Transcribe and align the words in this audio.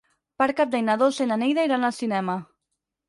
Per 0.41 0.45
Cap 0.61 0.71
d'Any 0.71 0.87
na 0.87 0.95
Dolça 1.03 1.27
i 1.27 1.31
na 1.33 1.39
Neida 1.43 1.67
iran 1.69 1.87
al 1.91 1.95
cinema. 2.01 2.39